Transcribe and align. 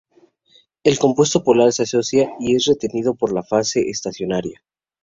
El 0.83 0.97
compuesto 0.97 1.43
polar 1.43 1.71
se 1.73 1.83
asocia 1.83 2.31
y 2.39 2.55
es 2.55 2.65
retenido 2.65 3.13
por 3.13 3.31
la 3.31 3.43
fase 3.43 3.81
estacionaria. 3.91 4.63